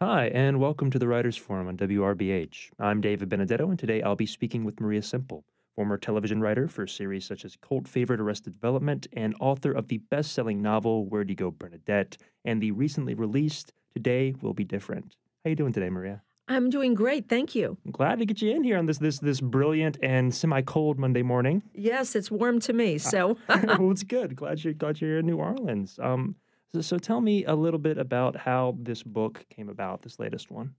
[0.00, 2.70] Hi, and welcome to the Writers Forum on WRBH.
[2.78, 5.42] I'm David Benedetto, and today I'll be speaking with Maria Semple,
[5.74, 9.98] former television writer for series such as cult favorite Arrested Development and author of the
[9.98, 15.16] best selling novel Where'd You Go, Bernadette, and the recently released Today Will Be Different.
[15.42, 16.22] How you doing today, Maria?
[16.46, 17.76] I'm doing great, thank you.
[17.84, 21.22] I'm glad to get you in here on this this this brilliant and semi-cold Monday
[21.22, 21.60] morning.
[21.74, 24.36] Yes, it's warm to me, so well, it's good.
[24.36, 25.98] Glad you're glad you're in New Orleans.
[26.00, 26.36] Um,
[26.74, 30.50] so, so tell me a little bit about how this book came about, this latest
[30.50, 30.74] one.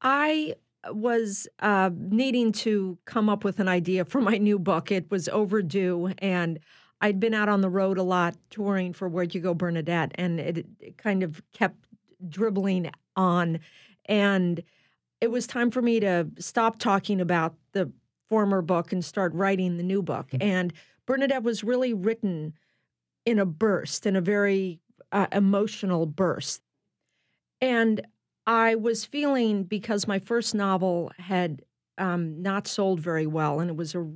[0.00, 0.54] I
[0.90, 4.90] was uh, needing to come up with an idea for my new book.
[4.90, 6.58] It was overdue, and
[7.00, 10.40] I'd been out on the road a lot touring for Where'd You Go, Bernadette, and
[10.40, 11.76] it, it kind of kept
[12.28, 13.60] dribbling on.
[14.06, 14.62] And
[15.20, 17.92] it was time for me to stop talking about the
[18.28, 20.28] former book and start writing the new book.
[20.30, 20.48] Mm-hmm.
[20.48, 20.72] And
[21.06, 22.54] Bernadette was really written
[23.24, 24.80] in a burst, in a very
[25.12, 26.62] uh, emotional burst.
[27.60, 28.04] And
[28.46, 31.62] I was feeling because my first novel had
[31.98, 34.10] um, not sold very well, and it was a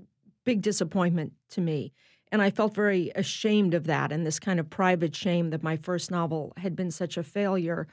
[0.45, 1.93] big disappointment to me.
[2.33, 5.77] And I felt very ashamed of that and this kind of private shame that my
[5.77, 7.87] first novel had been such a failure.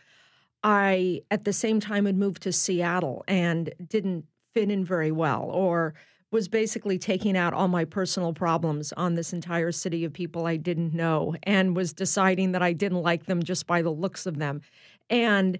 [0.64, 5.44] I, at the same time, had moved to Seattle and didn't fit in very well,
[5.44, 5.94] or
[6.34, 10.58] was basically taking out all my personal problems on this entire city of people I
[10.58, 14.40] didn't know and was deciding that I didn't like them just by the looks of
[14.40, 14.62] them.
[15.12, 15.60] And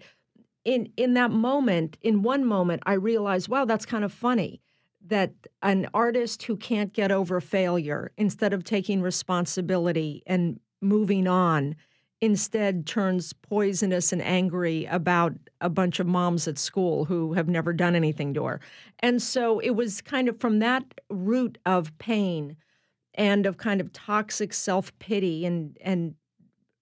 [0.66, 4.62] in in that moment, in one moment, I realized, wow, that's kind of funny
[5.06, 11.76] that an artist who can't get over failure, instead of taking responsibility and moving on,
[12.24, 17.74] instead turns poisonous and angry about a bunch of moms at school who have never
[17.74, 18.62] done anything to her.
[19.00, 22.56] And so it was kind of from that root of pain
[23.16, 26.16] and of kind of toxic self-pity and and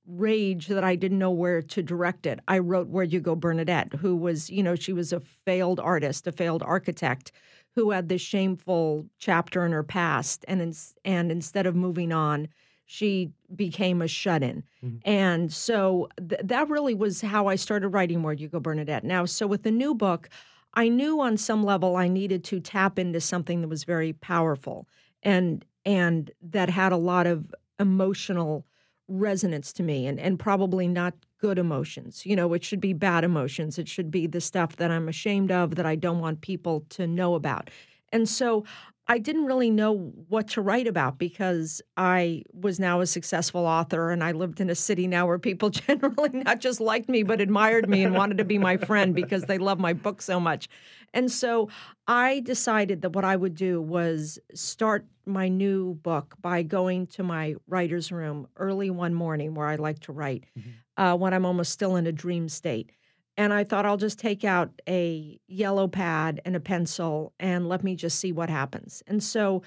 [0.06, 2.40] rage that I didn't know where to direct it.
[2.48, 6.28] I wrote Where'd You Go Bernadette, who was, you know, she was a failed artist,
[6.28, 7.32] a failed architect
[7.74, 12.48] who had this shameful chapter in her past and in, and instead of moving on,
[12.92, 14.62] she became a shut in.
[14.84, 14.98] Mm-hmm.
[15.06, 19.06] And so th- that really was how I started writing You Go Bernadette.
[19.06, 20.28] Now, so with the new book,
[20.74, 24.90] I knew on some level I needed to tap into something that was very powerful
[25.24, 28.66] and and that had a lot of emotional
[29.08, 32.26] resonance to me and, and probably not good emotions.
[32.26, 33.80] You know, it should be bad emotions.
[33.80, 37.08] It should be the stuff that I'm ashamed of that I don't want people to
[37.08, 37.70] know about.
[38.12, 38.66] And so
[39.12, 44.10] I didn't really know what to write about because I was now a successful author
[44.10, 47.42] and I lived in a city now where people generally not just liked me but
[47.42, 50.70] admired me and wanted to be my friend because they love my book so much.
[51.14, 51.68] And so
[52.08, 57.22] I decided that what I would do was start my new book by going to
[57.22, 60.70] my writer's room early one morning where I like to write mm-hmm.
[61.04, 62.94] uh, when I'm almost still in a dream state
[63.38, 67.84] and I thought I'll just take out a yellow pad and a pencil and let
[67.84, 69.02] me just see what happens.
[69.08, 69.64] And so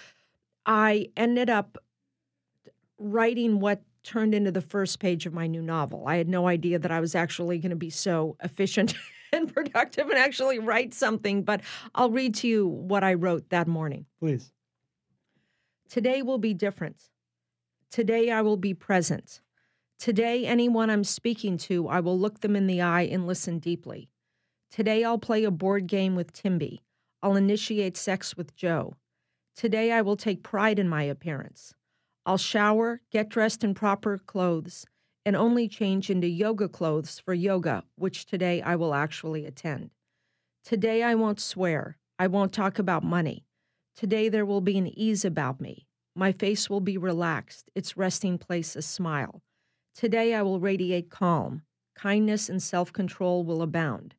[0.67, 1.79] I ended up
[2.99, 6.05] writing what turned into the first page of my new novel.
[6.07, 8.95] I had no idea that I was actually going to be so efficient
[9.33, 11.63] and productive and actually write something, but
[11.95, 14.07] I'll read to you what I wrote that morning.
[14.21, 14.53] Please.
[15.89, 17.09] Today will be different.
[17.91, 19.41] Today I will be present.
[20.05, 24.11] Today, anyone I'm speaking to, I will look them in the eye and listen deeply.
[24.71, 26.83] Today, I'll play a board game with Timby.
[27.23, 28.97] I'll initiate sex with Joe.
[29.57, 31.73] Today, I will take pride in my appearance.
[32.27, 34.85] I'll shower, get dressed in proper clothes,
[35.25, 39.89] and only change into yoga clothes for yoga, which today I will actually attend.
[40.67, 41.97] Today, I won't swear.
[42.19, 43.47] I won't talk about money.
[43.97, 45.87] Today, there will be an ease about me.
[46.15, 49.41] My face will be relaxed, its resting place a smile.
[49.95, 51.63] Today I will radiate calm.
[51.95, 54.15] Kindness and self control will abound.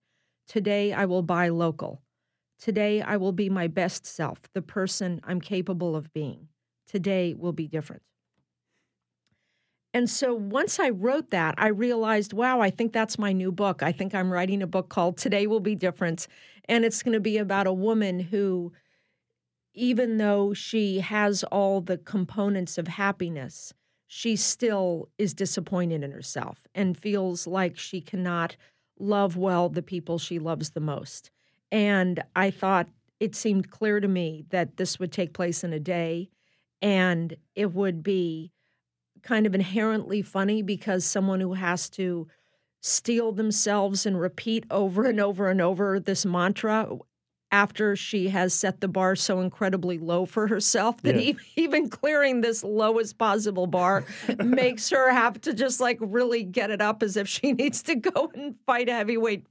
[0.48, 2.02] Today I will buy local.
[2.58, 6.48] Today I will be my best self, the person I'm capable of being.
[6.88, 8.04] Today will be different.
[9.94, 13.84] And so once I wrote that, I realized, wow, I think that's my new book.
[13.84, 16.28] I think I'm writing a book called Today Will Be Different.
[16.70, 18.74] And it's going to be about a woman who,
[19.74, 23.74] even though she has all the components of happiness,
[24.08, 28.56] she still is disappointed in herself and feels like she cannot
[29.00, 31.32] love well the people she loves the most.
[31.72, 32.88] And I thought
[33.20, 36.30] it seemed clear to me that this would take place in a day
[36.82, 38.52] and it would be
[39.24, 42.28] kind of inherently funny because someone who has to
[42.82, 46.88] steel themselves and repeat over and over and over this mantra
[47.52, 51.34] after she has set the bar so incredibly low for herself that yeah.
[51.56, 54.04] even clearing this lowest possible bar
[54.44, 57.96] makes her have to just like really get it up as if she needs to
[57.96, 59.46] go and fight a heavyweight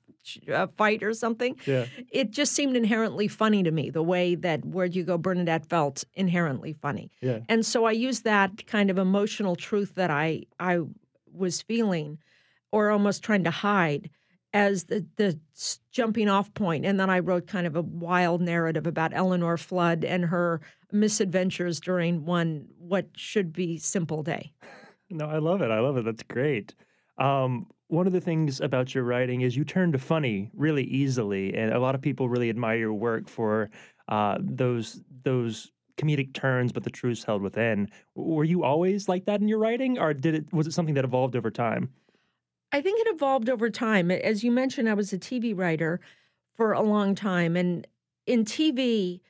[0.53, 1.57] uh, fight or something.
[1.67, 1.87] Yeah.
[2.11, 6.05] It just seemed inherently funny to me, the way that Where You Go Bernadette felt
[6.15, 7.11] inherently funny.
[7.21, 7.41] Yeah.
[7.49, 10.81] And so I used that kind of emotional truth that I I
[11.33, 12.19] was feeling
[12.73, 14.11] or almost trying to hide
[14.55, 15.39] as the the
[15.91, 20.05] jumping off point and then I wrote kind of a wild narrative about Eleanor Flood
[20.05, 20.61] and her
[20.93, 24.53] misadventures during one what should be simple day.
[25.11, 25.71] No, I love it.
[25.71, 26.05] I love it.
[26.05, 26.75] That's great.
[27.19, 31.55] Um, one of the things about your writing is you turn to funny really easily,
[31.55, 33.71] and a lot of people really admire your work for
[34.09, 37.89] uh, those those comedic turns, but the truths held within.
[38.15, 41.05] Were you always like that in your writing, or did it was it something that
[41.05, 41.91] evolved over time?
[42.75, 44.11] I think it evolved over time.
[44.11, 46.01] As you mentioned, I was a TV writer
[46.57, 47.87] for a long time, and
[48.27, 49.21] in TV,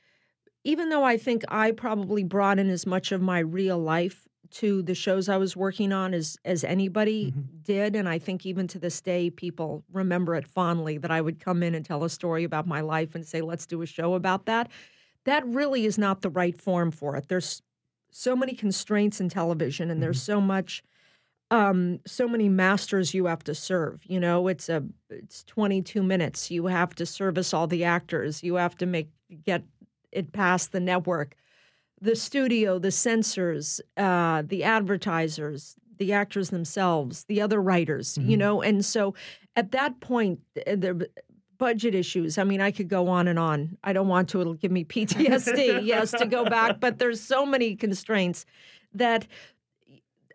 [0.63, 4.81] even though I think I probably brought in as much of my real life to
[4.81, 7.57] the shows I was working on as as anybody Mm-hmm.
[7.61, 11.39] did, and I think even to this day, people remember it fondly that I would
[11.39, 14.15] come in and tell a story about my life and say, "Let's do a show
[14.15, 14.71] about that."
[15.25, 17.27] That really is not the right form for it.
[17.27, 17.61] There's
[18.09, 20.81] so many constraints in television, and there's so much
[21.51, 24.47] um so many masters you have to serve you know?
[24.47, 26.49] It's a it's 22 minutes.
[26.51, 28.43] You have to service all the actors.
[28.43, 29.09] You have to make
[29.43, 29.63] get
[30.11, 31.35] it past the network
[32.01, 38.39] the studio the censors uh the advertisers the actors themselves the other writers you Mhm.
[38.39, 38.61] know?
[38.61, 39.13] And so
[39.55, 41.09] at that point the
[41.57, 43.77] budget issues i mean i could go on and on.
[43.83, 47.45] I don't want to it'll give me ptsd yes to go back but there's so
[47.45, 48.45] many constraints
[48.93, 49.25] that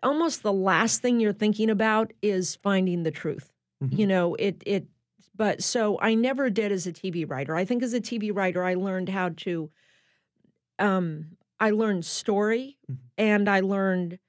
[0.03, 3.51] almost the last thing you're thinking about is finding the truth.
[3.83, 3.97] Mhm.
[3.99, 4.87] You know, it it
[5.35, 7.55] but so I never did as a TV writer.
[7.55, 9.69] I think as a TV writer I learned how to
[10.79, 12.97] um I learned story Mhm.
[13.17, 14.19] and I learned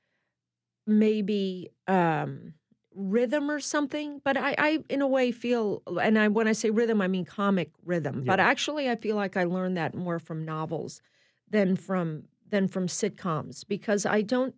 [0.87, 2.55] maybe um
[2.95, 6.69] rhythm or something but I, I in a way feel and i when i say
[6.69, 10.45] rhythm i mean comic rhythm but actually i feel like i learned that more from
[10.45, 11.01] novels
[11.49, 14.55] than from than from sitcoms because i don't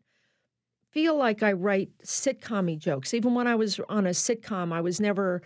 [0.94, 3.12] feel like I write sitcom jokes.
[3.12, 5.42] Even when I was on a sitcom, I was never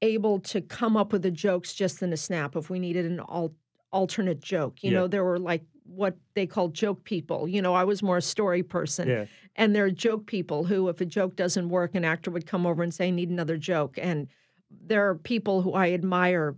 [0.00, 3.20] able to come up with the jokes just in a snap if we needed an
[3.28, 3.54] al-
[3.92, 4.82] alternate joke.
[4.82, 4.98] You Yeah.
[5.00, 7.46] know, there were like what they call joke people.
[7.46, 9.08] You know, I was more a story person.
[9.08, 9.26] Yeah.
[9.54, 12.66] And there are joke people who, if a joke doesn't work, an actor would come
[12.66, 13.98] over and say, I need another joke.
[14.00, 14.28] And
[14.70, 16.56] there are people who I admire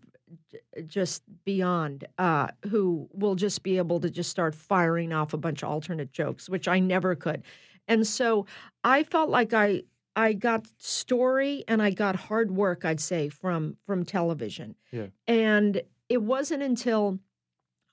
[0.86, 5.62] just beyond uh, who will just be able to just start firing off a bunch
[5.62, 7.42] of alternate jokes, which I never could.
[7.88, 8.46] And so
[8.84, 9.82] I felt like I
[10.14, 14.74] I got story and I got hard work, I'd say, from from television.
[14.92, 15.06] Yeah.
[15.26, 17.18] And it wasn't until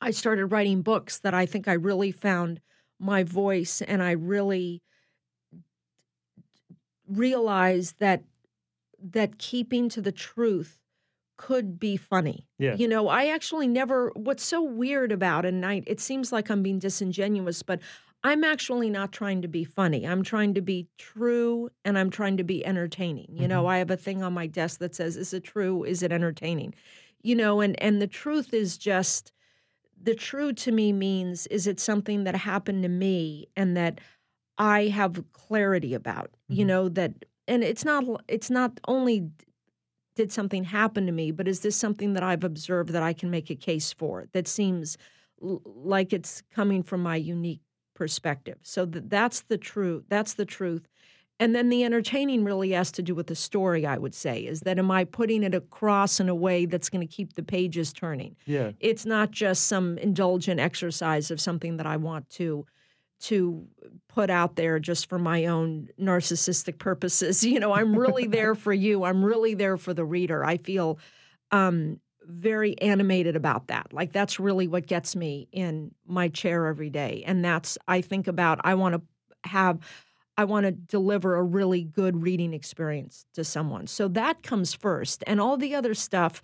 [0.01, 2.61] I started writing books that I think I really found
[2.99, 4.81] my voice and I really
[7.07, 8.23] realized that
[8.99, 10.79] that keeping to the truth
[11.37, 12.47] could be funny.
[12.57, 12.75] Yeah.
[12.75, 16.63] You know, I actually never what's so weird about and I, it seems like I'm
[16.63, 17.81] being disingenuous, but
[18.23, 20.05] I'm actually not trying to be funny.
[20.07, 23.27] I'm trying to be true and I'm trying to be entertaining.
[23.37, 25.83] You know, I have a thing on my desk that says, is it true?
[25.83, 26.73] Is it entertaining?
[27.21, 29.31] You know, and and the truth is just
[30.01, 34.01] the true to me means is it something that happened to me and that
[34.57, 36.65] I have clarity about, you Mhm.
[36.65, 39.31] know, that and it's not it's not only
[40.15, 43.29] did something happen to me, but is this something that I've observed that I can
[43.29, 44.97] make a case for that seems
[45.41, 47.61] l- like it's coming from my unique
[47.95, 48.59] perspective.
[48.61, 50.03] So th- that's the truth.
[50.07, 50.87] That's the truth.
[51.39, 54.61] And then the entertaining really has to do with the story, I would say, is
[54.61, 57.91] that am I putting it across in a way that's going to keep the pages
[57.91, 58.37] turning?
[58.45, 58.71] Yeah.
[58.79, 62.65] It's not just some indulgent exercise of something that I want to
[63.17, 63.65] to
[64.09, 67.43] put out there just for my own narcissistic purposes.
[67.55, 69.03] You know, I'm really there for you.
[69.03, 70.43] I'm really there for the reader.
[70.43, 70.99] I feel
[71.51, 73.93] um, very animated about that.
[73.93, 77.23] Like that's really what gets me in my chair every day.
[77.25, 79.79] And that's I think about I want to have
[80.37, 83.87] I want to deliver a really good reading experience to someone.
[83.87, 85.23] So that comes first.
[85.27, 86.41] And all the other stuff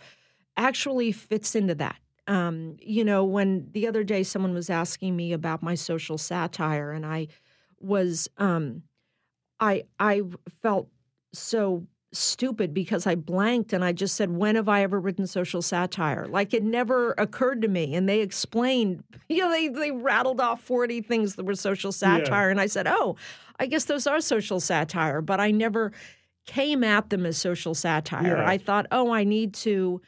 [0.57, 1.97] actually fits into that.
[2.27, 6.91] Um, you know, when the other day someone was asking me about my social satire,
[6.91, 7.27] and I
[7.79, 8.83] was, um,
[9.59, 10.21] I I
[10.61, 10.89] felt
[11.33, 15.61] so stupid because I blanked and I just said, "When have I ever written social
[15.61, 17.95] satire?" Like it never occurred to me.
[17.95, 22.49] And they explained, you know, they they rattled off forty things that were social satire,
[22.49, 23.15] and I said, "Oh,
[23.59, 25.91] I guess those are social satire," but I never
[26.45, 28.37] came at them as social satire.
[28.37, 28.49] Yeah.
[28.49, 30.01] I thought, "Oh, I need to."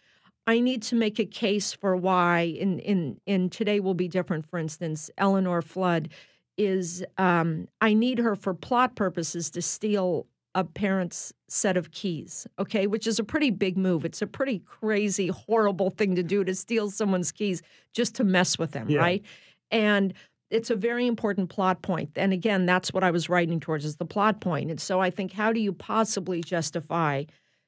[0.46, 4.46] I need to make a case for why in in in today will be different.
[4.50, 6.10] For instance, Eleanor Flood
[6.58, 12.46] is um, I need her for plot purposes to steal a parent's set of keys,
[12.60, 14.06] okay, which is a pretty big move.
[14.06, 17.62] It's a pretty crazy, horrible thing to do to steal someone's keys
[17.94, 19.00] just to mess with them, Yeah.
[19.00, 19.24] right?
[19.72, 20.14] And
[20.52, 22.12] it's a very important plot point.
[22.16, 24.70] And again, that's what I was writing towards is the plot point.
[24.70, 27.24] And so I think, how do you possibly justify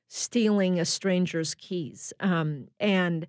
[0.07, 2.13] stealing a stranger's keys?
[2.19, 3.25] Um, and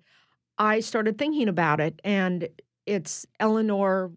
[0.59, 2.47] I started thinking about it, and
[2.85, 4.11] it's Eleanor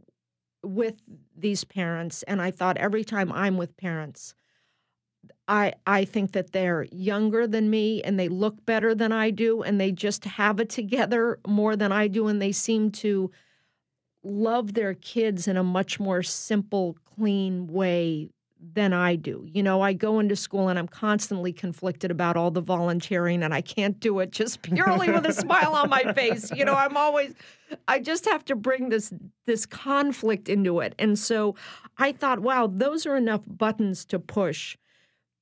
[0.62, 0.96] with
[1.34, 2.22] these parents.
[2.24, 4.34] And I thought every time I'm with parents,
[5.50, 9.62] I I think that they're younger than me and they look better than I do
[9.62, 13.30] and they just have it together more than I do and they seem to
[14.22, 18.30] love their kids in a much more simple, clean way
[18.74, 19.44] than I do.
[19.50, 23.54] You know, I go into school and I'm constantly conflicted about all the volunteering and
[23.54, 26.52] I can't do it just purely with a smile on my face.
[26.52, 27.34] You know, I'm always
[27.88, 29.12] I just have to bring this
[29.46, 30.94] this conflict into it.
[30.96, 31.56] And so
[31.98, 34.76] I thought, wow, those are enough buttons to push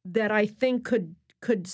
[0.04, 1.68] that I think could could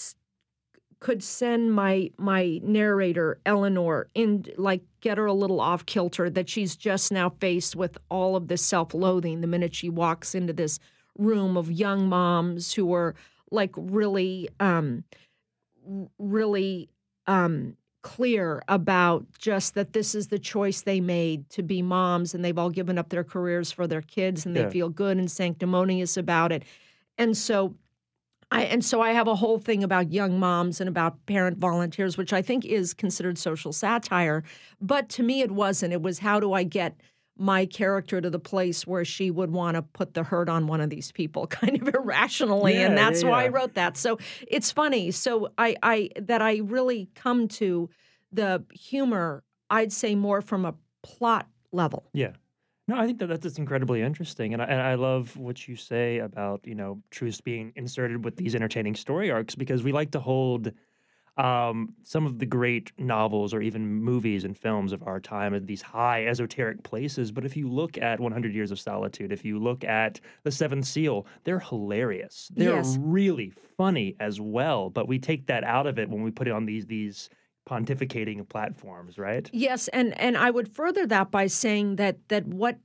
[1.00, 6.48] could send my my narrator Eleanor in like get her a little off kilter that
[6.48, 10.78] she's just now faced with all of this self-loathing the minute she walks into this
[11.18, 13.14] room of young moms who are
[13.50, 15.04] like really um
[16.18, 16.88] really
[17.26, 22.44] um clear about just that this is the choice they made to be moms and
[22.44, 24.68] they've all given up their careers for their kids and they Yeah.
[24.70, 26.64] feel good and sanctimonious about it
[27.18, 27.74] and so
[28.54, 32.16] I, and so I have a whole thing about young moms and about parent volunteers,
[32.16, 34.44] which I think is considered social satire.
[34.80, 35.92] But to me, it wasn't.
[35.92, 37.00] It was how do I get
[37.36, 40.80] my character to the place where she would want to put the hurt on one
[40.80, 42.74] of these people kind of irrationally.
[42.74, 43.96] Yeah, and that's yeah, why I wrote that.
[43.96, 45.10] So it's funny.
[45.10, 47.90] So I, I that I really come to
[48.32, 52.04] the humor, I'd say more from a plot level.
[52.12, 52.32] Yeah.
[52.86, 55.74] No, I think that that's just incredibly interesting, and I, and I love what you
[55.74, 60.10] say about you know truths being inserted with these entertaining story arcs because we like
[60.10, 60.70] to hold
[61.38, 65.66] um, some of the great novels or even movies and films of our time at
[65.66, 67.32] these high esoteric places.
[67.32, 70.86] But if you look at 100 Years of Solitude, if you look at The Seventh
[70.86, 72.50] Seal, they're hilarious.
[72.56, 72.98] They're Yes.
[72.98, 74.90] really funny as well.
[74.90, 77.30] But we take that out of it when we put it on these these
[77.68, 79.48] pontificating platforms, right?
[79.52, 82.78] Yes, and and I would further that by saying that that what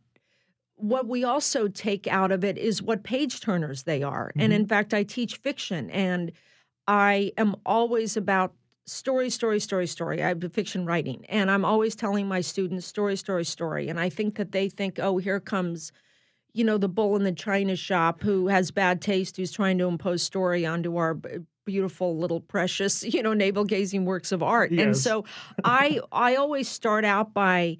[0.75, 4.31] what we also take out of it is what page turners they are.
[4.35, 4.61] And mm-hmm.
[4.61, 6.31] in fact, I teach fiction and
[6.87, 8.53] I am always about
[8.85, 10.23] story, story, story, story.
[10.23, 11.25] I have fiction writing.
[11.29, 13.89] And I'm always telling my students story, story, story.
[13.89, 15.91] And I think that they think, oh, here comes,
[16.53, 19.87] you know, the bull in the china shop who has bad taste, who's trying to
[19.87, 21.29] impose story onto our b-
[21.69, 24.71] beautiful little precious, you know, navel gazing works of art.
[24.71, 25.25] And so
[25.63, 27.77] I I always start out by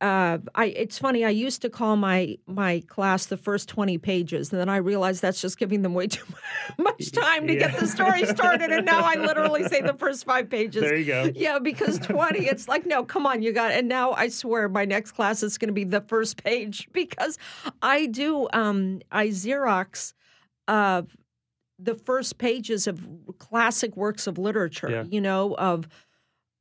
[0.00, 1.26] uh, I it's funny.
[1.26, 5.20] I used to call my my class the first twenty pages, and then I realized
[5.20, 6.24] that's just giving them way too
[6.78, 8.70] much time to get the story started.
[8.70, 10.80] And now I literally say the first five pages.
[10.80, 11.30] There you go.
[11.34, 14.86] Yeah, because 20, it's like, no, come on, you got And now I swear my
[14.86, 17.36] next class is going to be the first page because
[17.82, 20.14] I do, um, I Xerox
[20.70, 21.02] uh,
[21.82, 23.06] the first pages of
[23.38, 25.04] classic works of literature, Yeah.
[25.10, 25.88] you know, of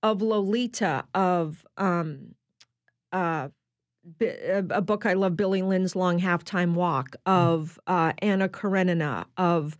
[0.01, 2.35] of Lolita, of um,
[3.11, 3.49] uh,
[4.21, 7.33] a a book I love, Billy Lynn's Long Halftime Walk, Mm.
[7.33, 9.77] of uh, Anna Karenina, of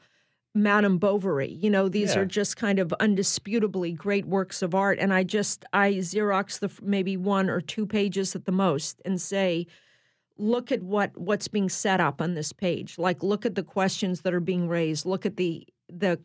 [0.53, 1.51] Madame Bovary.
[1.53, 2.21] You know, these Yeah.
[2.21, 4.99] are just kind of undisputably great works of art.
[4.99, 9.21] And I just, I Xerox the maybe one or two pages at the most and
[9.21, 9.67] say,
[10.39, 12.97] look at what what's being set up on this page.
[12.97, 15.05] Like, look at the questions that are being raised.
[15.05, 16.19] Look at the the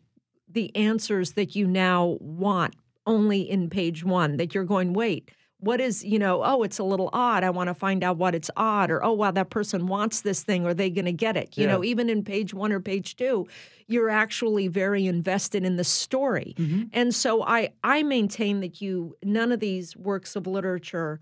[0.49, 4.37] the answers that you now want only in page one.
[4.37, 5.29] That you're going, wait,
[5.59, 6.41] what is you know?
[6.43, 7.43] Oh, it's a little odd.
[7.43, 8.89] I want to find out what it's odd.
[8.89, 10.65] Or oh, wow, that person wants this thing.
[10.65, 11.57] Are they going to get it?
[11.57, 11.73] You Yeah.
[11.73, 13.47] know, even in page one or page two,
[13.87, 16.55] you're actually very invested in the story.
[16.57, 16.89] Mhm.
[16.93, 21.19] And so I I maintain that you none of these works of literature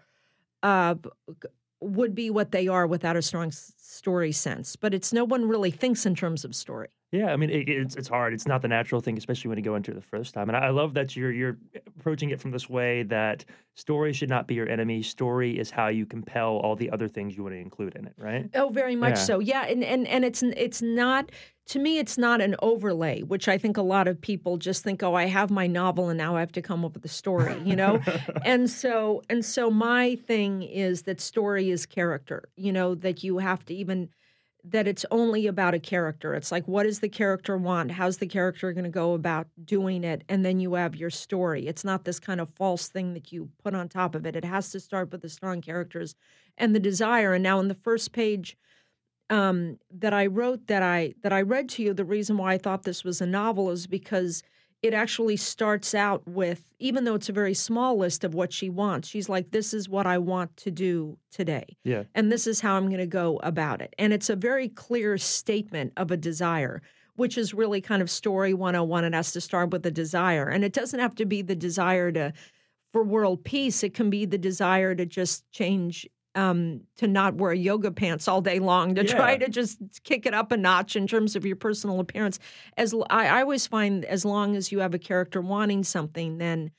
[0.62, 0.96] uh,
[1.84, 3.52] would be what they are without a strong
[3.94, 4.76] story sense.
[4.76, 6.90] But it's no one really thinks in terms of story.
[7.12, 8.34] Yeah, I mean it, it's it's hard.
[8.34, 10.50] It's not the natural thing, especially when you go into it the first time.
[10.50, 11.58] And I, I love that you're you're
[12.00, 13.46] approaching it from this way that
[13.76, 15.04] story should not be your enemy.
[15.04, 18.14] Story is how you compel all the other things you want to include in it,
[18.18, 18.50] right?
[18.56, 19.24] Oh, very much Yeah.
[19.26, 19.40] so.
[19.40, 21.32] Yeah, and and and it's it's not
[21.68, 22.00] to me.
[22.00, 25.26] It's not an overlay, which I think a lot of people just think, oh, I
[25.28, 28.02] have my novel and now I have to come up with a story, you know.
[28.44, 32.50] and so and so my thing is that story is character.
[32.56, 34.10] You know that you have to even
[34.66, 36.34] that it's only about a character.
[36.34, 37.92] It's like, what does the character want?
[37.92, 40.24] How's the character going to go about doing it?
[40.30, 41.68] And then you have your story.
[41.68, 44.38] It's not this kind of false thing that you put on top of it.
[44.38, 46.16] It has to start with the strong characters
[46.58, 47.34] and the desire.
[47.34, 48.56] And now, in the first page,
[49.30, 51.94] um, that I wrote that I that I read to you.
[51.94, 54.44] The reason why I thought this was a novel is because
[54.84, 58.70] it actually starts out with, even though it's a very small list of what she
[58.70, 61.78] wants, she's like, This is what I want to do today.
[61.86, 62.04] Yeah.
[62.14, 63.96] And this is how I'm going to go about it.
[63.98, 66.82] And it's a very clear statement of a desire,
[67.16, 69.06] which is really kind of story 101.
[69.06, 70.50] It has to start with a desire.
[70.50, 72.34] And it doesn't have to be the desire to,
[72.92, 77.54] for world peace, it can be the desire to just change um, to not wear
[77.54, 79.16] yoga pants all day long, to Yeah.
[79.16, 82.40] try to just kick it up a notch in terms of your personal appearance.
[82.78, 86.72] As I always find, as long as you have a character wanting something, then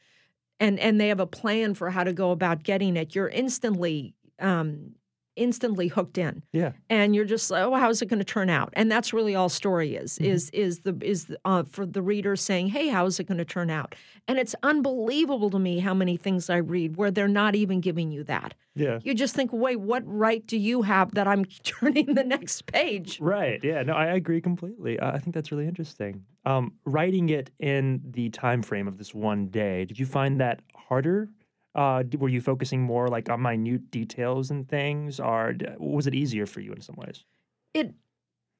[0.60, 4.14] and and they have a plan for how to go about getting it, you're instantly
[4.40, 4.92] um,
[5.36, 6.72] instantly hooked in Yeah.
[6.88, 8.70] and you're just like, oh, how's it going to turn out?
[8.74, 10.26] And that's really all story is Mhm.
[10.26, 13.44] is is the is the, uh, for the reader saying, hey, how's it going to
[13.44, 13.94] turn out?
[14.28, 18.10] And it's unbelievable to me how many things I read where they're not even giving
[18.10, 18.54] you that.
[18.76, 18.98] Yeah.
[19.04, 23.20] You just think, wait, what right do you have that I'm turning the next page?
[23.20, 23.62] Right.
[23.62, 23.82] Yeah.
[23.82, 25.00] No, I agree completely.
[25.00, 26.24] I think that's really interesting.
[26.46, 30.60] Um, writing it in the time frame of this one day, did you find that
[30.74, 31.28] harder?
[31.74, 36.46] Uh, were you focusing more like on minute details and things, or was it easier
[36.46, 37.24] for you in some ways?
[37.72, 37.94] It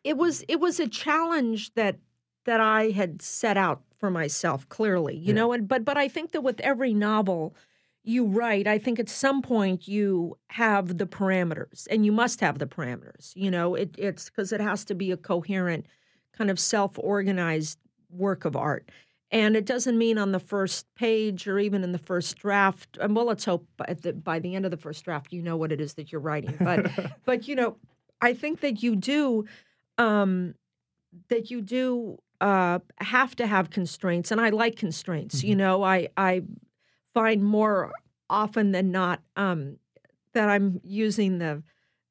[0.04, 1.99] it was it was a challenge that
[2.47, 5.35] that I had set out for myself clearly, you Yeah.
[5.35, 7.56] know, and but but I think that with every novel
[8.04, 12.59] you write, I think at some point you have the parameters and you must have
[12.59, 13.35] the parameters.
[13.37, 15.87] You know, it it's because it has to be a coherent,
[16.33, 17.78] kind of self-organized
[18.11, 18.90] work of art.
[19.35, 22.97] And it doesn't mean on the first page or even in the first draft.
[23.00, 25.57] And well, let's hope by the, by the end of the first draft you know
[25.57, 26.57] what it is that you're writing.
[26.62, 26.87] But
[27.25, 27.76] but you know,
[28.21, 29.45] I think that you do
[29.99, 30.55] um,
[31.29, 35.43] that you do uh, have to have constraints, and I like constraints.
[35.43, 35.59] You Mhm.
[35.59, 36.43] know, I I
[37.12, 37.93] find more
[38.31, 39.79] often than not um,
[40.33, 41.62] that I'm using the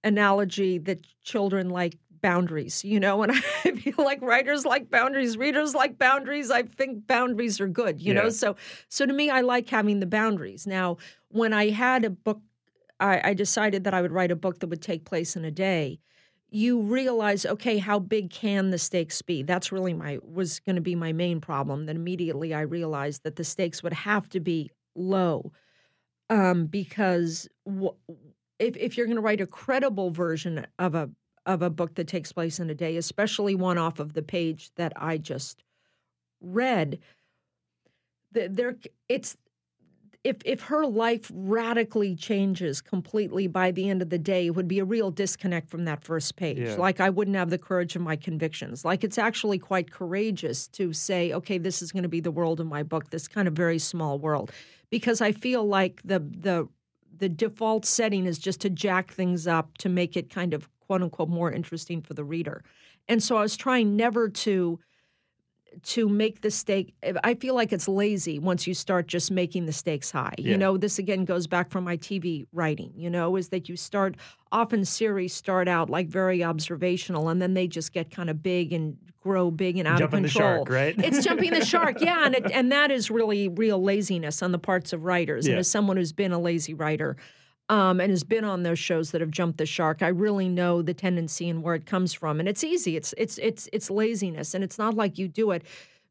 [0.03, 2.83] analogy that children like boundaries.
[2.83, 3.31] You know, and
[3.65, 6.51] I feel like writers like boundaries, readers like boundaries.
[6.51, 8.01] I think boundaries are good.
[8.01, 8.55] You know, so
[8.89, 10.67] so to me, I like having the boundaries.
[10.67, 10.97] Now,
[11.29, 12.41] when I had a book
[12.99, 15.51] I, I decided that I would write a book that would take place in a
[15.51, 15.99] day.
[16.49, 19.41] You realize, okay, how big can the stakes be?
[19.41, 21.87] That's really my was going to be my main problem.
[21.87, 25.51] Then immediately I realized that the stakes would have to be low,
[26.29, 27.95] um, because w-
[28.59, 31.09] if if you're going to write a credible version of a
[31.45, 34.71] of a book that takes place in a day, especially one off of the page
[34.75, 35.63] that I just
[36.41, 36.99] read,
[38.31, 38.75] there
[39.09, 39.37] it's
[40.23, 44.67] if if her life radically changes completely by the end of the day, it would
[44.67, 46.59] be a real disconnect from that first page.
[46.59, 46.75] Yeah.
[46.75, 48.85] Like I wouldn't have the courage of my convictions.
[48.85, 52.59] Like it's actually quite courageous to say, okay, this is going to be the world
[52.59, 54.51] of my book, this kind of very small world,
[54.89, 56.67] because I feel like the the
[57.15, 61.01] the default setting is just to jack things up to make it kind of quote
[61.01, 62.63] unquote more interesting for the reader.
[63.07, 64.79] And so I was trying never to
[65.81, 66.93] to make the stake
[67.23, 70.35] I feel like it's lazy once you start just making the stakes high.
[70.37, 70.51] Yeah.
[70.51, 73.75] You know, this again goes back from my TV writing, you know, is that you
[73.75, 74.15] start
[74.51, 78.71] often series start out like very observational and then they just get kind of big
[78.71, 80.57] and grow big and out Jumping of the control.
[80.65, 80.95] shark, right?
[80.99, 84.59] It's jumping the shark, yeah, and it, and that is really real laziness on the
[84.59, 85.45] parts of writers.
[85.47, 85.59] And Yeah.
[85.59, 87.15] as someone who's been a lazy writer,
[87.73, 90.83] um, and has been on those shows that have jumped the shark, I really know
[90.83, 92.39] the tendency and where it comes from.
[92.39, 92.95] And it's easy.
[92.95, 95.63] It's it's it's it's laziness, and it's not like you do it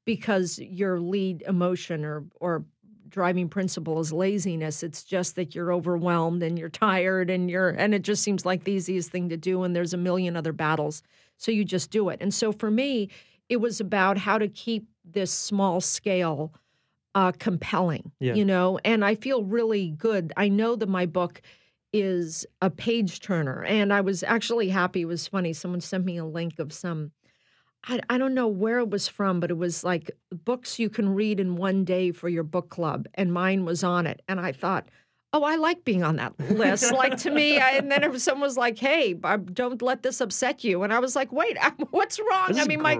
[0.04, 2.64] because your lead emotion or or
[3.08, 4.82] driving principle is laziness.
[4.82, 8.64] It's just that you're overwhelmed and you're tired and you're and it just seems like
[8.64, 9.62] the easiest thing to do.
[9.62, 11.04] And there's a million other battles,
[11.36, 12.18] so you just do it.
[12.20, 13.08] And so for me,
[13.48, 16.52] it was about how to keep this small scale
[17.14, 18.34] uh, compelling, Yeah.
[18.34, 18.78] you know.
[18.84, 20.32] And I feel really good.
[20.36, 21.42] I know that my book
[21.92, 25.02] is a page turner, and I was actually happy.
[25.02, 25.52] It was funny.
[25.52, 27.12] Someone sent me a link of some.
[27.84, 31.14] I, I don't know where it was from, but it was like books you can
[31.14, 34.22] read in one day for your book club, and mine was on it.
[34.28, 34.88] And I thought,
[35.34, 36.92] oh, I like being on that list.
[36.92, 40.62] like to me, I, and then if someone was like, hey, don't let this upset
[40.62, 41.56] you, and I was like, wait,
[41.90, 42.48] what's wrong?
[42.48, 42.98] This I mean, my.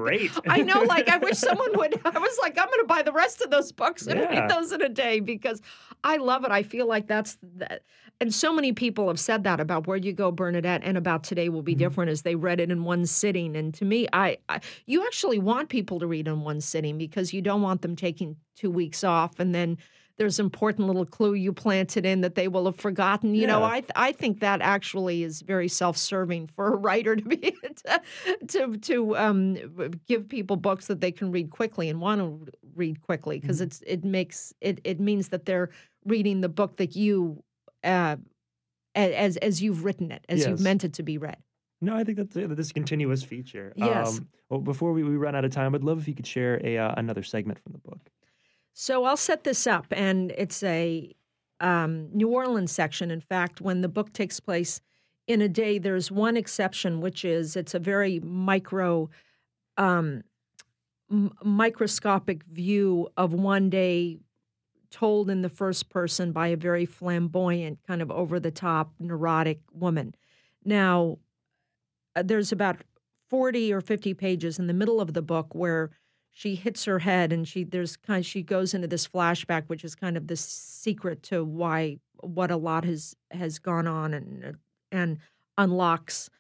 [0.49, 2.01] I know, like, I wish someone would.
[2.05, 4.29] I was like, I'm going to buy the rest of those books and Yeah.
[4.29, 5.61] read those in a day because
[6.05, 6.51] I love it.
[6.51, 7.83] I feel like that's that.
[8.21, 11.49] And so many people have said that about Where You Go, Bernadette, and about Today
[11.49, 11.79] Will Be Mhm.
[11.79, 13.57] Different as they read it in one sitting.
[13.57, 17.33] And to me, I, I you actually want people to read in one sitting because
[17.35, 19.77] you don't want them taking two weeks off and then
[20.19, 23.35] there's important little clue you planted in that they will have forgotten.
[23.35, 27.23] You know, I th- I think that actually is very self-serving for a writer to
[27.25, 28.03] be to
[28.49, 29.57] to, to um,
[30.07, 33.65] give people books that they can read quickly and want to read quickly because Mhm.
[33.65, 35.71] it's it makes it it means that they're
[36.05, 37.43] reading the book that you
[37.85, 38.17] uh,
[38.95, 41.39] as as you've written it, as you've meant it to be read.
[41.81, 43.73] No, I think that's uh, this continuous feature.
[43.77, 44.19] Yes.
[44.19, 46.61] Um, well, before we, we run out of time, I'd love if you could share
[46.65, 47.99] a uh, another segment from the book.
[48.73, 51.15] So I'll set this up, and it's a
[51.61, 53.11] um, New Orleans section.
[53.11, 54.81] In fact, when the book takes place
[55.27, 59.11] in a day, there's one exception, which is it's a very micro,
[59.77, 60.23] um,
[61.11, 64.19] m- microscopic view of one day
[64.91, 69.61] told in the first person by a very flamboyant, kind of over the top, neurotic
[69.73, 70.15] woman.
[70.65, 71.19] Now,
[72.17, 72.77] uh, there's about
[73.29, 75.91] 40 or 50 pages in the middle of the book where
[76.33, 79.85] she hits her head and she there's kind of, she goes into this flashback which
[79.85, 84.45] is kind of the secret to why what a lot has has gone on and
[84.45, 84.53] uh,
[84.91, 85.19] and
[85.59, 86.31] unlocks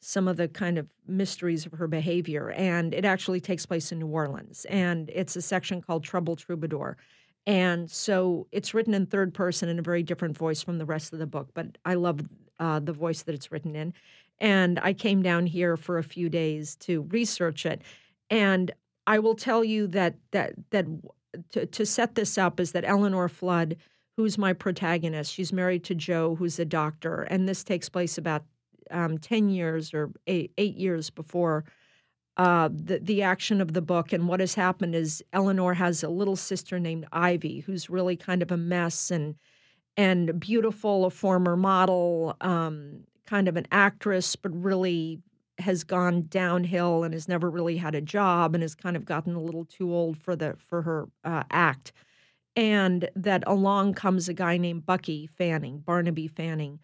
[0.00, 2.50] some of the kind of mysteries of her behavior.
[2.50, 6.96] And it actually takes place in New Orleans and it's a section called Trouble Troubadour.
[7.46, 11.12] And so it's written in third person in a very different voice from the rest
[11.12, 12.20] of the book but I love
[12.58, 13.94] uh, the voice that it's written in.
[14.38, 17.82] And I came down here for a few days to research it.
[18.28, 18.72] And
[19.06, 20.86] I will tell you that that that
[21.52, 23.76] to, to set this up is that Eleanor Flood,
[24.16, 28.44] who's my protagonist, she's married to Joe, who's a doctor, and this takes place about
[28.90, 31.64] um, ten years or eight, eight years before
[32.36, 34.12] uh, the the action of the book.
[34.12, 38.42] And what has happened is Eleanor has a little sister named Ivy, who's really kind
[38.42, 39.36] of a mess and
[39.96, 45.20] and beautiful, a former model, um, kind of an actress, but really
[45.58, 49.34] has gone downhill and has never really had a job and has kind of gotten
[49.34, 51.92] a little too old for the for her uh, act.
[52.54, 56.80] And that along comes a guy named Bucky Fanning, Barnaby Fanning,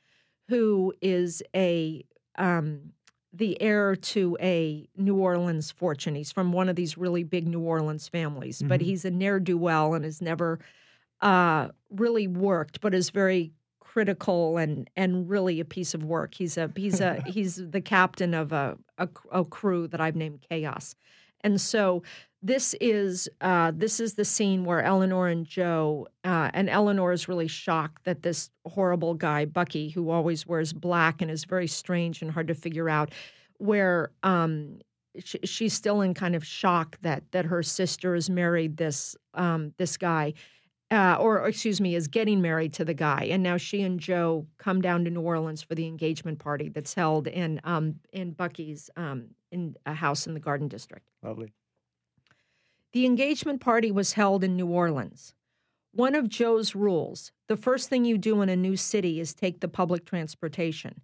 [0.49, 2.05] who is a
[2.37, 2.93] um,
[3.33, 6.15] the heir to a New Orleans fortune.
[6.15, 8.69] He's from one of these really big New Orleans families, mm-hmm.
[8.69, 10.59] but he's a ne'er do well and has never
[11.23, 13.53] uh, really worked, but is very
[13.93, 16.35] critical and and really a piece of work.
[16.35, 20.45] He's a he's a he's the captain of a, a, a crew that I've named
[20.49, 20.95] Chaos,
[21.43, 22.03] and so
[22.43, 27.29] this is uh, this is the scene where Eleanor and Joe uh, and Eleanor is
[27.29, 32.23] really shocked that this horrible guy Bucky, who always wears black and is very strange
[32.23, 33.11] and hard to figure out,
[33.59, 34.79] where um,
[35.23, 39.75] she, she's still in kind of shock that that her sister has married this um,
[39.77, 40.33] this guy
[40.93, 44.47] uh, or excuse me, is getting married to the guy, and now she and Joe
[44.59, 48.91] come down to New Orleans for the engagement party that's held in um, in Bucky's
[48.97, 51.09] um, in a house in the Garden District.
[51.23, 51.55] Lovely.
[52.93, 55.35] The engagement party was held in New Orleans.
[55.93, 59.61] One of Joe's rules: the first thing you do in a new city is take
[59.61, 61.01] the public transportation.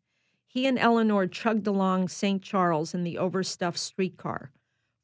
[0.46, 2.42] He and Eleanor chugged along St.
[2.42, 4.51] Charles in the overstuffed streetcar.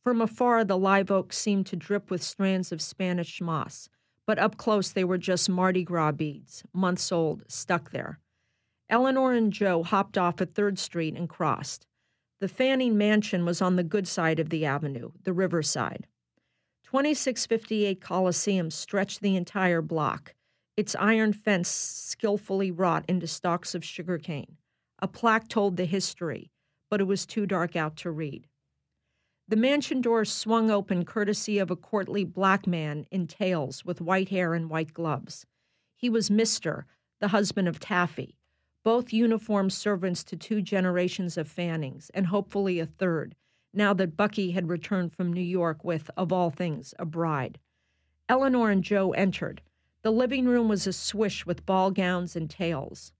[0.02, 3.88] From afar, the live oaks seemed to drip with strands of Spanish moss
[4.26, 8.18] but up close they were just Mardi Gras beads, months old, stuck there.
[8.88, 11.86] Eleanor and Joe hopped off at 3rd Street and crossed.
[12.40, 16.06] The Fanning mansion was on the good side of the avenue, the riverside.
[16.84, 20.34] 2658 Coliseum stretched the entire block,
[20.76, 24.56] its iron fence skillfully wrought into stalks of sugarcane.
[25.00, 26.50] A plaque told the history,
[26.90, 28.46] but it was too dark out to read.
[29.46, 34.30] The mansion door swung open courtesy of a courtly black man in tails with white
[34.30, 35.44] hair and white gloves.
[35.94, 36.84] He was Mr.,
[37.20, 38.38] the husband of Taffy,
[38.82, 43.34] both uniformed servants to two generations of Fannings, and hopefully a third,
[43.74, 47.58] now that Bucky had returned from New York with, of all things, a bride.
[48.30, 49.60] Eleanor and Joe entered.
[50.00, 53.12] The living room was a swish with ball gowns and tails.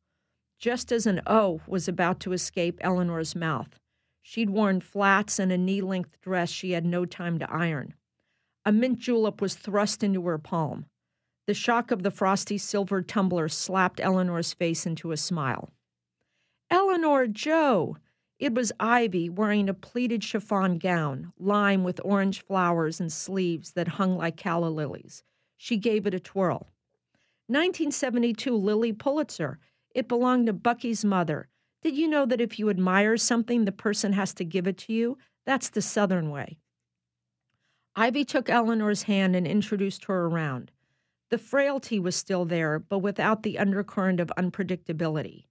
[0.59, 3.79] Just as an O was about to escape Eleanor's mouth,
[4.27, 7.93] She'd worn flats and a knee length dress she had no time to iron.
[8.65, 10.87] A mint julep was thrust into her palm.
[11.47, 15.75] The shock of the frosty silver tumbler slapped Eleanor's face into a smile.
[16.71, 17.99] Eleanor, Joe!
[18.39, 23.89] It was Ivy wearing a pleated chiffon gown, lime with orange flowers and sleeves that
[23.89, 25.23] hung like calla lilies.
[25.59, 26.73] She gave it a twirl.
[27.49, 29.59] 1972 Lilly Pulitzer.
[29.95, 31.51] It belonged to Bucky's mother.
[31.85, 34.93] Did you know that if you admire something, the person has to give it to
[34.95, 35.19] you?
[35.45, 36.57] That's the Southern way.
[37.95, 40.73] Ivy took Eleanor's hand and introduced her around.
[41.29, 45.45] The frailty was still there, but without the undercurrent of unpredictability.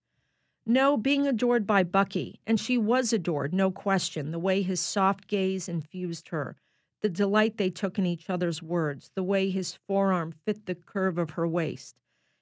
[0.65, 5.27] No, being adored by Bucky, and she was adored, no question, the way his soft
[5.27, 6.55] gaze infused her,
[7.01, 11.19] the delight they took in each other's words, the way his forearm fit the curve
[11.19, 11.95] of her waist,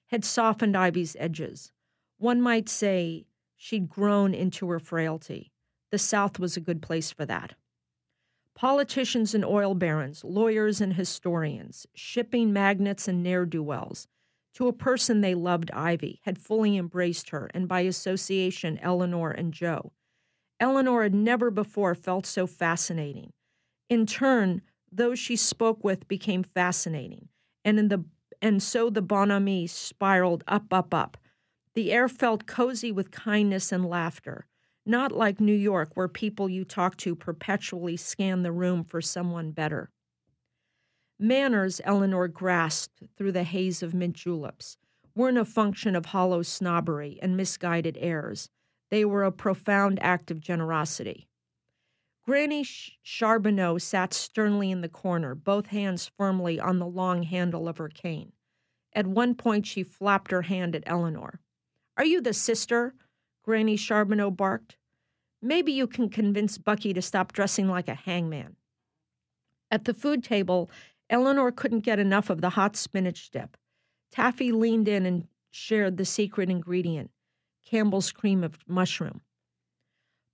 [0.07, 1.73] had softened Ivy's edges.
[2.19, 3.25] One might say
[3.63, 5.51] She'd grown into her frailty.
[5.91, 7.53] The South was a good place for that.
[8.55, 14.07] Politicians and oil barons, lawyers and historians, shipping magnates and ne'er do wells,
[14.55, 19.53] to a person they loved, Ivy, had fully embraced her, and by association, Eleanor and
[19.53, 19.91] Joe.
[20.59, 23.31] Eleanor had never before felt so fascinating.
[23.89, 27.29] In turn, those she spoke with became fascinating,
[27.63, 28.05] and in the
[28.41, 31.17] and so the bonhomie spiraled up, up, up.
[31.73, 34.45] The air felt cozy with kindness and laughter,
[34.85, 39.51] not like New York, where people you talk to perpetually scan the room for someone
[39.51, 39.89] better.
[41.17, 44.75] Manners, Eleanor grasped through the haze of mint juleps,
[45.15, 48.49] weren't a function of hollow snobbery and misguided airs.
[48.89, 51.29] They were a profound act of generosity.
[52.25, 57.77] Granny Charbonneau sat sternly in the corner, both hands firmly on the long handle of
[57.77, 58.33] her cane.
[58.93, 61.39] At one point, she flapped her hand at Eleanor.
[62.01, 62.95] Are you the sister?
[63.43, 64.75] Granny Charbonneau barked.
[65.39, 68.55] Maybe you can convince Bucky to stop dressing like a hangman.
[69.69, 70.71] At the food table,
[71.11, 73.55] Eleanor couldn't get enough of the hot spinach dip.
[74.11, 77.11] Taffy leaned in and shared the secret ingredient
[77.63, 79.21] Campbell's cream of mushroom.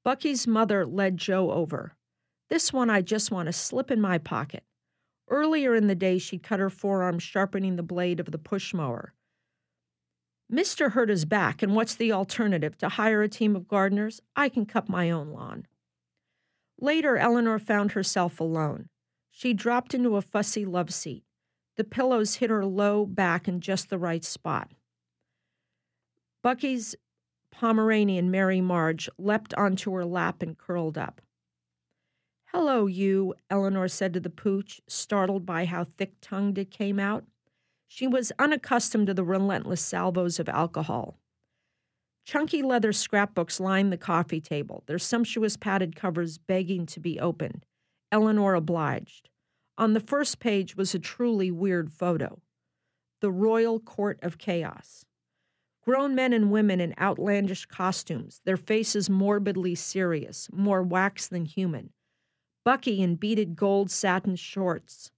[0.05, 1.97] Bucky's mother led Joe over.
[2.47, 4.63] This one I just want to slip in my pocket.
[5.27, 9.13] Earlier in the day, she'd cut her forearm sharpening the blade of the push mower.
[10.51, 10.91] Mr.
[10.91, 12.77] hurt his back, and what's the alternative?
[12.77, 14.21] To hire a team of gardeners?
[14.35, 15.67] I can cut my own lawn.
[16.79, 18.87] Later, Eleanor found herself alone.
[19.29, 21.23] She dropped into a fussy love seat.
[21.75, 24.71] The pillows hit her low back in just the right spot.
[26.41, 26.95] Bucky's
[27.51, 31.21] Pomeranian, Mary Marge, leapt onto her lap and curled up.
[32.51, 37.25] Hello, you, Eleanor said to the pooch, startled by how thick tongued it came out.
[37.87, 41.19] She was unaccustomed to the relentless salvos of alcohol.
[42.25, 47.65] Chunky leather scrapbooks lined the coffee table, their sumptuous padded covers begging to be opened.
[48.11, 49.29] Eleanor obliged.
[49.77, 52.41] On the first page was a truly weird photo
[53.19, 55.03] the Royal Court of Chaos.
[55.83, 61.91] Grown men and women in outlandish costumes, their faces morbidly serious, more wax than human.
[62.63, 65.11] Bucky in beaded gold satin shorts,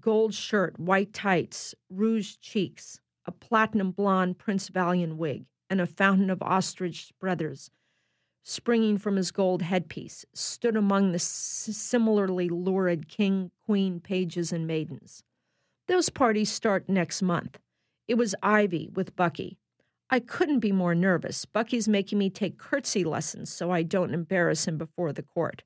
[0.00, 6.30] gold shirt, white tights, rouged cheeks, a platinum blonde Prince Valiant wig, and a fountain
[6.30, 7.70] of ostrich feathers
[8.48, 15.24] springing from his gold headpiece, stood among the similarly lurid king, queen, pages, and maidens.
[15.88, 17.58] Those parties start next month.
[18.06, 19.58] It was Ivy with Bucky.
[20.10, 21.44] I couldn't be more nervous.
[21.44, 25.64] Bucky's making me take curtsy lessons so I don't embarrass him before the court.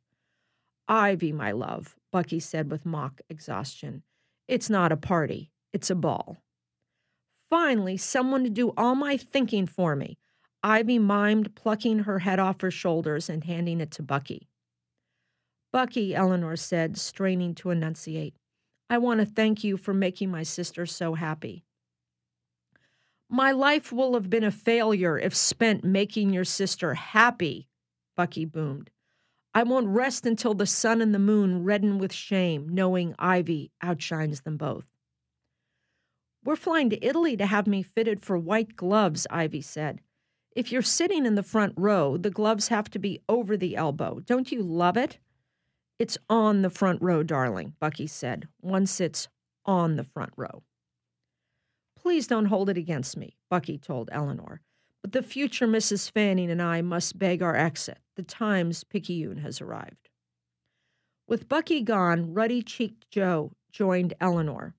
[0.88, 4.04] Ivy, my love, Bucky said with mock exhaustion.
[4.50, 6.42] It's not a party, it's a ball.
[7.50, 10.18] Finally, someone to do all my thinking for me.
[10.60, 14.48] Ivy mimed, plucking her head off her shoulders and handing it to Bucky.
[15.72, 18.34] Bucky, Eleanor said, straining to enunciate,
[18.90, 21.62] I want to thank you for making my sister so happy.
[23.28, 27.68] My life will have been a failure if spent making your sister happy,
[28.16, 28.90] Bucky boomed.
[29.54, 34.42] I won't rest until the sun and the moon redden with shame, knowing Ivy outshines
[34.42, 34.84] them both.
[36.44, 40.00] We're flying to Italy to have me fitted for white gloves, Ivy said.
[40.56, 44.20] If you're sitting in the front row, the gloves have to be over the elbow.
[44.20, 45.18] Don't you love it?
[45.98, 48.48] It's on the front row, darling, Bucky said.
[48.60, 49.28] One sits
[49.66, 50.62] on the front row.
[51.96, 54.62] Please don't hold it against me, Bucky told Eleanor.
[55.02, 56.10] But the future Mrs.
[56.10, 57.98] Fanning and I must beg our exit.
[58.16, 60.10] The Times Picayune has arrived.
[61.26, 64.74] With Bucky gone, ruddy cheeked Joe joined Eleanor.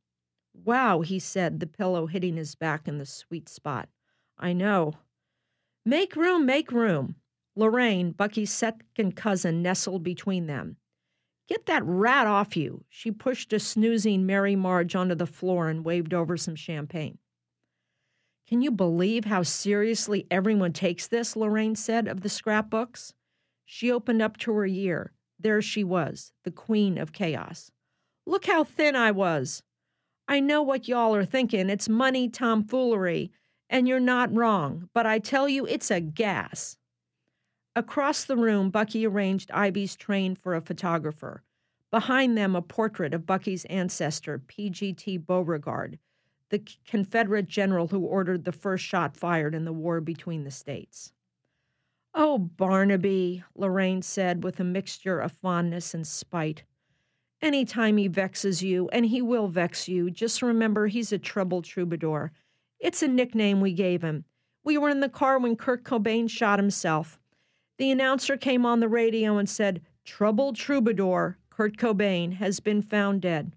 [0.54, 3.90] Wow, he said, the pillow hitting his back in the sweet spot.
[4.38, 4.94] I know.
[5.86, 7.16] Make room, make room.
[7.56, 10.78] Lorraine, Bucky's second cousin, nestled between them.
[11.48, 12.86] Get that rat off you.
[12.90, 17.18] She pushed a snoozing Mary Marge onto the floor and waved over some champagne.
[18.52, 21.38] Can you believe how seriously everyone takes this?
[21.38, 23.14] Lorraine said of the scrapbooks.
[23.64, 25.14] She opened up to her year.
[25.40, 27.72] There she was, the queen of chaos.
[28.26, 29.64] Look how thin I was.
[30.28, 31.70] I know what y'all are thinking.
[31.70, 33.32] It's money tomfoolery,
[33.70, 36.76] and you're not wrong, but I tell you, it's a gas.
[37.74, 41.42] Across the room, Bucky arranged Ivy's train for a photographer.
[41.90, 45.20] Behind them, a portrait of Bucky's ancestor, P.G.T.
[45.20, 46.00] Beauregard,
[46.52, 51.14] the Confederate general who ordered the first shot fired in the war between the states.
[52.14, 56.64] Oh, Barnaby, Lorraine said with a mixture of fondness and spite.
[57.42, 61.64] Any time he vexes you, and he will vex you, just remember he's a troubled
[61.64, 62.34] troubadour.
[62.80, 64.26] It's a nickname we gave him.
[64.62, 67.18] We were in the car when Kurt Cobain shot himself.
[67.78, 73.22] The announcer came on the radio and said, Troubled troubadour, Kurt Cobain, has been found
[73.22, 73.54] dead.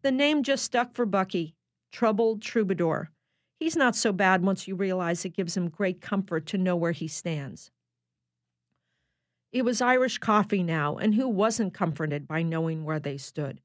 [0.00, 1.54] The name just stuck for Bucky
[1.90, 3.10] troubled troubadour.
[3.58, 6.92] He's not so bad once you realize it gives him great comfort to know where
[6.92, 7.70] he stands.
[9.52, 13.60] It was Irish coffee now, and who wasn't comforted by knowing where they stood?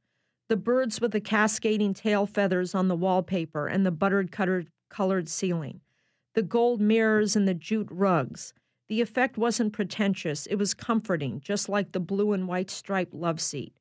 [0.50, 4.32] The birds with the cascading tail feathers on the wallpaper and the buttered
[4.90, 5.82] colored ceiling,
[6.34, 8.54] the gold mirrors and the jute rugs.
[8.90, 13.40] The effect wasn't pretentious, it was comforting, just like the blue and white striped love
[13.40, 13.74] seat.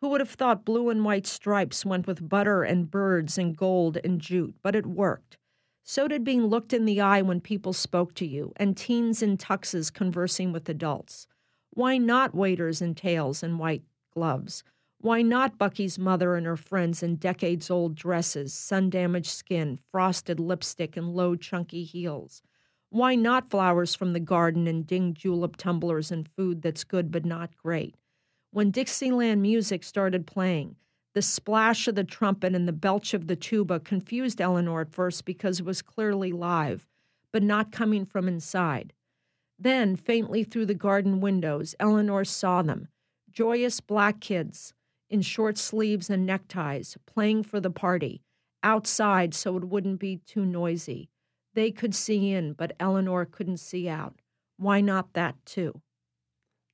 [0.00, 3.98] Who would have thought blue and white stripes went with butter and birds and gold
[4.02, 4.54] and jute?
[4.62, 5.36] But it worked.
[5.82, 9.36] So did being looked in the eye when people spoke to you, and teens in
[9.36, 11.26] tuxes conversing with adults.
[11.70, 13.82] Why not waiters in tails and white
[14.12, 14.64] gloves?
[15.02, 20.40] Why not Bucky's mother and her friends in decades old dresses, sun damaged skin, frosted
[20.40, 22.42] lipstick, and low, chunky heels?
[22.88, 27.24] Why not flowers from the garden and ding julep tumblers and food that's good but
[27.24, 27.96] not great?
[28.52, 30.74] When Dixieland music started playing,
[31.14, 35.24] the splash of the trumpet and the belch of the tuba confused Eleanor at first
[35.24, 36.88] because it was clearly live,
[37.32, 38.92] but not coming from inside.
[39.56, 42.88] Then, faintly through the garden windows, Eleanor saw them
[43.30, 44.74] joyous black kids
[45.08, 48.20] in short sleeves and neckties, playing for the party,
[48.64, 51.08] outside so it wouldn't be too noisy.
[51.54, 54.20] They could see in, but Eleanor couldn't see out.
[54.56, 55.80] Why not that too?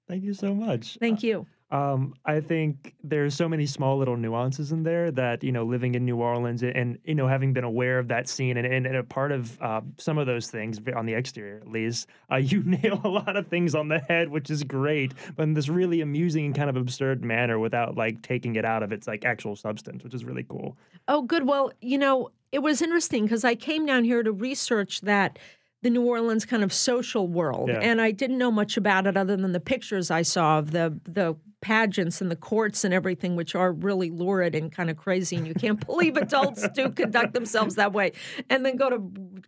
[0.09, 0.97] Thank you so much.
[1.01, 1.47] Thank uh, you.
[1.71, 5.97] Um, I think there's so many small little nuances in there that you know, living
[5.97, 8.87] in New Orleans and, and you know, having been aware of that scene and, and,
[8.87, 12.37] and a part of uh, some of those things on the exterior, at least, uh,
[12.37, 15.69] you nail a lot of things on the head, which is great, but in this
[15.69, 19.25] really amusing and kind of absurd manner without like taking it out of its like
[19.25, 20.77] actual substance, which is really cool.
[21.09, 21.47] Oh, good.
[21.47, 25.39] Well, you know, it was interesting because I came down here to research that
[25.87, 27.79] the New Orleans kind of social world, yeah.
[27.79, 30.99] and I didn't know much about it other than the pictures I saw of the
[31.05, 35.37] the pageants and the courts and everything, which are really lurid and kind of crazy,
[35.37, 38.11] and you can't believe adults do conduct themselves that way,
[38.51, 38.99] and then go to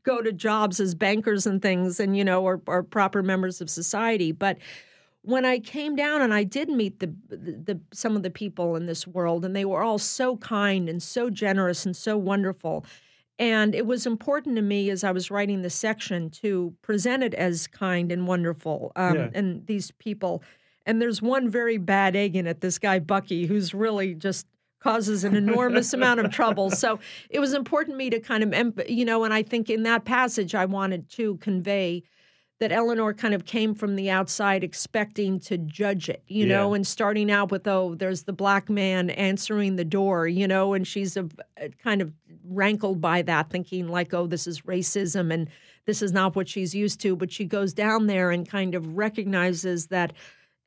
[0.05, 3.69] go to jobs as bankers and things, and you know, or, or proper members of
[3.69, 4.31] society.
[4.31, 4.59] But
[5.23, 8.77] when I came down and I did meet the, the, the some of the people
[8.77, 12.87] in this world, and they were all so kind and so generous and so wonderful.
[13.39, 17.35] And it was important to me as I was writing the section to present it
[17.35, 18.93] as kind and wonderful.
[18.97, 19.31] Um, yeah.
[19.35, 20.43] And these people
[20.89, 24.47] and there's one very bad egg in it, this guy Bucky, who's really just
[24.81, 26.71] causes an enormous amount of trouble.
[26.71, 26.99] So
[27.29, 30.07] it was important to me to kind of, you know, and I think in that
[30.07, 32.05] passage I wanted to convey
[32.59, 36.57] that Eleanor kind of came from the outside expecting to judge it, you yeah.
[36.57, 40.73] know, and starting out with, oh, there's the black man answering the door, you know,
[40.73, 42.13] and she's a, a kind of
[42.45, 45.49] rankled by that, thinking like, oh, this is racism and
[45.87, 47.17] this is not what she's used to.
[47.17, 50.13] But she goes down there and kind of recognizes that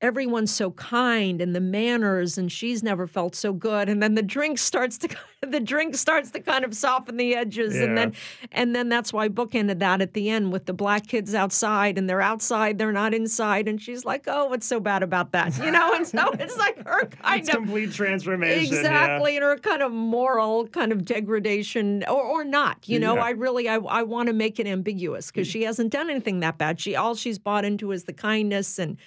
[0.02, 4.22] everyone's so kind and the manners and she's never felt so good and then the
[4.24, 5.08] drink starts to
[5.42, 7.84] the drink starts to kind of soften the edges yeah.
[7.84, 8.14] and then
[8.52, 11.98] and then that's why book ended that at the end with the black kids outside
[11.98, 15.56] and they're outside they're not inside and she's like oh what's so bad about that
[15.60, 19.38] you know and so it's like her kind it's of complete transformation exactly yeah.
[19.38, 23.24] and her kind of moral kind of degradation or, or not you know yeah.
[23.24, 25.52] i really i, I want to make it ambiguous because mm.
[25.52, 28.98] she hasn't done anything that bad she all she's bought into is the kindness and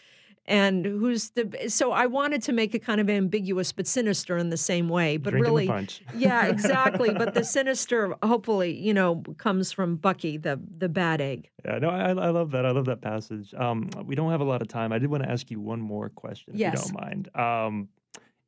[0.46, 4.50] and who's the so i wanted to make it kind of ambiguous but sinister in
[4.50, 9.72] the same way but Drinking really yeah exactly but the sinister hopefully you know comes
[9.72, 11.48] from bucky the the bad egg.
[11.64, 13.54] Yeah no i, I love that i love that passage.
[13.54, 14.92] Um, we don't have a lot of time.
[14.92, 16.72] I did want to ask you one more question if yes.
[16.72, 17.36] you don't mind.
[17.36, 17.88] Um,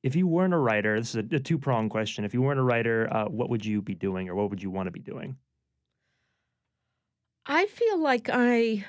[0.03, 2.25] if you weren't a writer this is a, a two-pronged question.
[2.25, 4.71] If you weren't a writer uh, what would you be doing or what would you
[4.71, 5.37] want to be doing?
[7.47, 8.85] I feel like i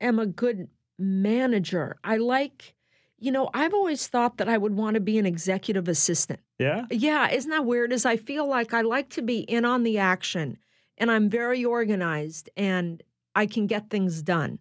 [0.00, 0.68] am a good
[0.98, 1.96] manager.
[2.04, 2.74] I like,
[3.18, 6.40] you know, I've always thought that I would want to be an executive assistant.
[6.58, 6.86] Yeah.
[6.90, 7.30] Yeah.
[7.30, 7.92] Isn't that weird?
[7.92, 10.58] As I feel like I like to be in on the action
[10.96, 13.02] and I'm very organized and
[13.34, 14.58] I can get things done.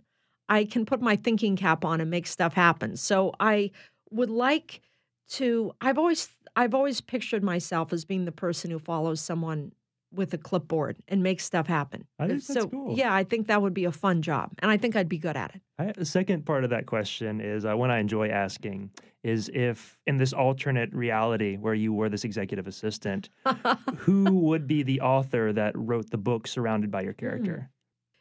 [0.49, 2.95] I can put my thinking cap on and make stuff happen.
[2.95, 3.71] So I
[4.11, 4.81] would like
[5.29, 9.73] to I've always I've always pictured myself as being the person who follows someone
[10.11, 12.07] with a clipboard and make stuff happen.
[12.19, 12.97] I think so, that's cool.
[12.97, 15.37] Yeah, I think that would be a fun job, and I think I'd be good
[15.37, 15.61] at it.
[15.79, 18.91] I, the second part of that question is uh, one I enjoy asking
[19.23, 23.29] is if in this alternate reality where you were this executive assistant,
[23.97, 27.25] who would be the author that wrote the book surrounded by your hmm.
[27.25, 27.69] character?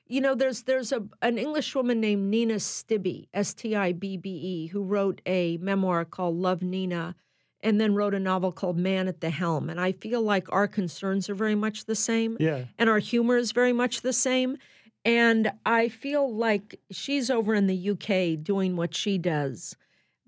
[0.08, 4.16] You know, there's there's a an English woman named Nina Stibbe, S T I B
[4.16, 7.16] B E, who wrote a memoir called Love Nina
[7.62, 9.70] and then wrote a novel called Man at the Helm.
[9.70, 12.36] And I feel like our concerns are very much the same.
[12.38, 12.64] Yeah.
[12.78, 14.58] And our humor is very much the same.
[15.04, 19.76] And I feel like she's over in the UK doing what she does.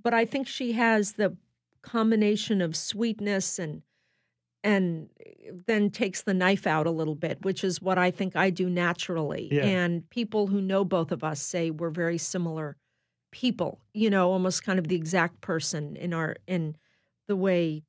[0.03, 1.37] But I think she has the
[1.83, 3.83] combination of sweetness and
[4.65, 5.09] and
[5.67, 8.69] then takes the knife out a little bit, which is what I think I do
[8.69, 9.49] naturally.
[9.51, 9.63] Yeah.
[9.63, 12.77] And people who know both of us say we're very similar
[13.31, 16.77] people, you know, almost kind of the exact person in our in
[17.29, 17.85] the way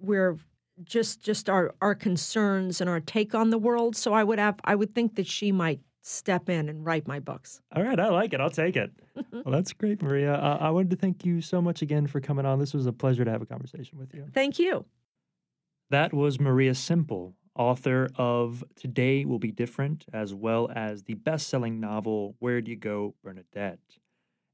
[0.00, 0.38] we're
[0.82, 3.94] just just our our concerns and our take on the world.
[3.94, 7.20] So I would have I would think that she might step in and write my
[7.20, 7.60] books.
[7.74, 8.40] All right, I like it.
[8.40, 8.90] I'll take it.
[9.32, 10.34] well, that's great, Maria.
[10.34, 12.58] Uh, I wanted to thank you so much again for coming on.
[12.58, 14.26] This was a pleasure to have a conversation with you.
[14.34, 14.84] Thank you.
[15.90, 21.48] That was Maria Semple, author of Today Will Be Different, as well as the best
[21.48, 23.78] selling novel Where Do You Go, Bernadette?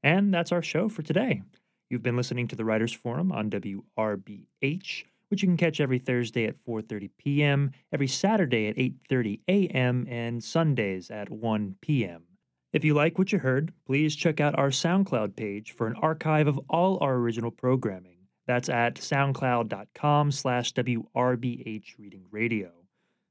[0.03, 1.41] And that's our show for today.
[1.89, 6.45] You've been listening to the Writers Forum on WRBH, which you can catch every Thursday
[6.45, 12.23] at 4:30 p.m., every Saturday at 8:30 a.m., and Sundays at 1 p.m.
[12.71, 16.47] If you like what you heard, please check out our SoundCloud page for an archive
[16.47, 18.17] of all our original programming.
[18.45, 22.71] That's at soundcloud.com slash WRBH Reading Radio.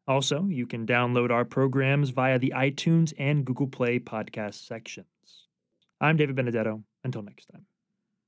[0.08, 5.06] Also, you can download our programs via the iTunes and Google Play podcast sections.
[6.00, 6.82] I'm David Benedetto.
[7.04, 7.66] Until next time.